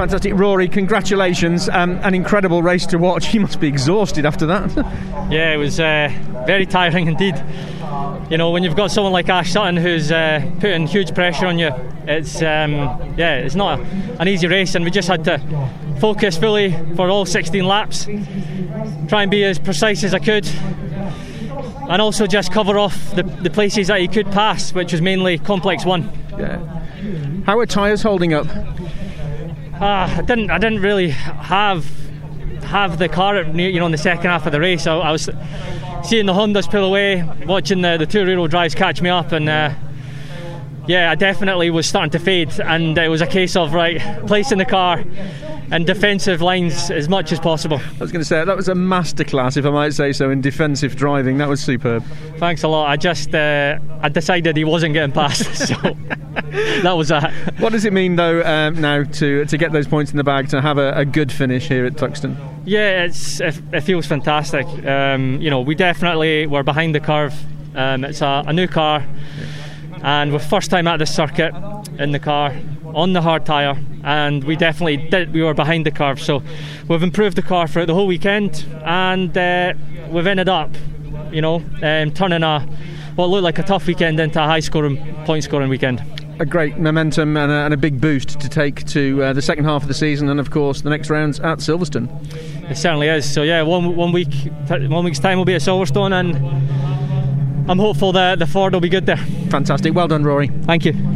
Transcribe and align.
Fantastic, 0.00 0.32
Rory. 0.34 0.66
Congratulations! 0.66 1.68
Um, 1.68 2.00
an 2.02 2.14
incredible 2.14 2.62
race 2.62 2.86
to 2.86 2.96
watch. 2.96 3.34
You 3.40 3.40
must 3.40 3.60
be 3.60 3.68
exhausted 3.68 4.24
after 4.24 4.46
that. 4.46 4.74
yeah, 5.30 5.52
it 5.52 5.58
was 5.58 5.78
uh, 5.78 6.10
very 6.46 6.64
tiring 6.64 7.06
indeed. 7.06 7.34
You 8.30 8.38
know, 8.38 8.50
when 8.50 8.62
you've 8.62 8.76
got 8.76 8.90
someone 8.90 9.12
like 9.12 9.28
Ash 9.28 9.52
Sutton 9.52 9.76
who's 9.76 10.10
uh, 10.10 10.40
putting 10.58 10.86
huge 10.86 11.14
pressure 11.14 11.44
on 11.44 11.58
you, 11.58 11.68
it's 12.06 12.36
um, 12.36 12.76
yeah, 13.18 13.40
it's 13.40 13.54
not 13.54 13.78
a, 13.78 13.82
an 14.18 14.26
easy 14.26 14.46
race, 14.46 14.74
and 14.74 14.86
we 14.86 14.90
just 14.90 15.06
had 15.06 15.22
to 15.24 15.38
focus 16.00 16.38
fully 16.38 16.72
for 16.96 17.10
all 17.10 17.26
16 17.26 17.62
laps, 17.62 18.06
try 19.06 19.20
and 19.20 19.30
be 19.30 19.44
as 19.44 19.58
precise 19.58 20.02
as 20.02 20.14
I 20.14 20.18
could, 20.18 20.48
and 21.90 22.00
also 22.00 22.26
just 22.26 22.52
cover 22.52 22.78
off 22.78 23.14
the, 23.14 23.22
the 23.22 23.50
places 23.50 23.88
that 23.88 24.00
he 24.00 24.08
could 24.08 24.32
pass, 24.32 24.72
which 24.72 24.92
was 24.92 25.02
mainly 25.02 25.36
complex 25.36 25.84
one. 25.84 26.10
Yeah. 26.38 26.56
How 27.44 27.58
are 27.58 27.66
tyres 27.66 28.00
holding 28.00 28.32
up? 28.32 28.46
Uh, 29.80 30.14
I 30.18 30.22
didn't. 30.22 30.50
I 30.50 30.58
didn't 30.58 30.82
really 30.82 31.08
have 31.08 31.90
have 32.64 32.98
the 32.98 33.08
car, 33.08 33.42
you 33.42 33.80
know, 33.80 33.86
in 33.86 33.92
the 33.92 33.98
second 33.98 34.26
half 34.26 34.44
of 34.46 34.52
the 34.52 34.60
race. 34.60 34.86
I, 34.86 34.96
I 34.96 35.10
was 35.10 35.28
seeing 36.04 36.26
the 36.26 36.34
Hondas 36.34 36.70
pull 36.70 36.84
away, 36.84 37.28
watching 37.46 37.80
the, 37.80 37.96
the 37.96 38.06
two 38.06 38.24
rear 38.24 38.36
wheel 38.36 38.46
drives 38.46 38.74
catch 38.74 39.00
me 39.00 39.10
up, 39.10 39.32
and 39.32 39.48
uh, 39.48 39.72
yeah, 40.86 41.10
I 41.10 41.14
definitely 41.14 41.70
was 41.70 41.86
starting 41.86 42.10
to 42.10 42.18
fade. 42.18 42.60
And 42.60 42.96
it 42.98 43.08
was 43.08 43.20
a 43.22 43.26
case 43.26 43.56
of 43.56 43.72
right 43.72 43.98
placing 44.26 44.58
the 44.58 44.64
car 44.64 45.02
and 45.70 45.86
defensive 45.86 46.42
lines 46.42 46.90
as 46.90 47.08
much 47.08 47.32
as 47.32 47.40
possible. 47.40 47.78
I 47.78 48.00
was 48.00 48.12
going 48.12 48.20
to 48.20 48.28
say 48.28 48.44
that 48.44 48.56
was 48.56 48.68
a 48.68 48.74
masterclass, 48.74 49.56
if 49.56 49.64
I 49.64 49.70
might 49.70 49.94
say 49.94 50.12
so, 50.12 50.30
in 50.30 50.40
defensive 50.40 50.96
driving. 50.96 51.38
That 51.38 51.48
was 51.48 51.62
superb. 51.62 52.04
Thanks 52.38 52.64
a 52.64 52.68
lot. 52.68 52.88
I 52.88 52.96
just 52.96 53.34
uh, 53.34 53.78
I 54.02 54.08
decided 54.08 54.56
he 54.56 54.64
wasn't 54.64 54.94
getting 54.94 55.12
past, 55.12 55.54
so 55.68 55.96
that 56.82 56.96
was 56.96 57.08
that. 57.08 57.32
What 57.58 57.72
does 57.72 57.84
it 57.84 57.92
mean 57.92 58.16
though 58.16 58.42
um, 58.44 58.80
now 58.80 59.02
to 59.02 59.44
to 59.44 59.58
get 59.58 59.72
those 59.72 59.88
points 59.88 60.12
in 60.12 60.16
the 60.16 60.24
bag 60.24 60.48
to 60.50 60.60
have 60.60 60.78
a, 60.78 60.92
a 60.92 61.04
good 61.04 61.32
finish 61.32 61.66
here 61.68 61.84
at 61.84 61.94
Thruxton? 61.94 62.36
Yeah, 62.64 63.04
it's 63.04 63.40
it, 63.40 63.60
it 63.72 63.80
feels 63.80 64.06
fantastic. 64.06 64.66
Um, 64.86 65.40
you 65.40 65.50
know, 65.50 65.60
we 65.60 65.74
definitely 65.74 66.46
were 66.46 66.62
behind 66.62 66.94
the 66.94 67.00
curve. 67.00 67.34
Um, 67.74 68.04
it's 68.04 68.20
a, 68.20 68.44
a 68.46 68.52
new 68.52 68.68
car. 68.68 69.04
And 70.02 70.32
we're 70.32 70.38
first 70.38 70.70
time 70.70 70.86
at 70.86 70.98
the 70.98 71.06
circuit 71.06 71.52
in 71.98 72.12
the 72.12 72.18
car 72.18 72.54
on 72.94 73.12
the 73.12 73.20
hard 73.20 73.44
tyre, 73.44 73.78
and 74.02 74.42
we 74.44 74.56
definitely 74.56 74.96
did. 74.96 75.32
We 75.32 75.42
were 75.42 75.54
behind 75.54 75.84
the 75.84 75.90
curve, 75.90 76.20
so 76.20 76.42
we've 76.88 77.02
improved 77.02 77.36
the 77.36 77.42
car 77.42 77.66
throughout 77.66 77.86
the 77.86 77.94
whole 77.94 78.06
weekend, 78.06 78.66
and 78.84 79.36
uh, 79.36 79.74
we've 80.08 80.26
ended 80.26 80.48
up, 80.48 80.70
you 81.30 81.42
know, 81.42 81.62
um, 81.82 82.12
turning 82.12 82.42
a 82.42 82.60
what 83.16 83.26
looked 83.26 83.44
like 83.44 83.58
a 83.58 83.62
tough 83.62 83.86
weekend 83.86 84.18
into 84.20 84.42
a 84.42 84.46
high 84.46 84.60
scoring, 84.60 84.96
point 85.24 85.44
scoring 85.44 85.68
weekend 85.68 86.19
a 86.40 86.46
great 86.46 86.78
momentum 86.78 87.36
and 87.36 87.52
a, 87.52 87.54
and 87.54 87.74
a, 87.74 87.76
big 87.76 88.00
boost 88.00 88.40
to 88.40 88.48
take 88.48 88.84
to 88.86 89.22
uh, 89.22 89.32
the 89.34 89.42
second 89.42 89.64
half 89.64 89.82
of 89.82 89.88
the 89.88 89.94
season, 89.94 90.28
and 90.30 90.40
of 90.40 90.50
course 90.50 90.80
the 90.80 90.90
next 90.90 91.10
rounds 91.10 91.38
at 91.40 91.58
Silverstone. 91.58 92.08
It 92.70 92.76
certainly 92.76 93.08
is. 93.08 93.30
So 93.30 93.42
yeah, 93.42 93.62
one 93.62 93.94
one 93.94 94.10
week, 94.10 94.32
one 94.68 95.04
week's 95.04 95.18
time 95.18 95.36
will 95.36 95.44
be 95.44 95.54
at 95.54 95.60
Silverstone, 95.60 96.12
and 96.12 97.70
I'm 97.70 97.78
hopeful 97.78 98.12
that 98.12 98.38
the 98.38 98.46
Ford 98.46 98.72
will 98.72 98.80
be 98.80 98.88
good 98.88 99.06
there. 99.06 99.18
Fantastic. 99.50 99.94
Well 99.94 100.08
done, 100.08 100.24
Rory. 100.24 100.48
Thank 100.64 100.86
you. 100.86 101.10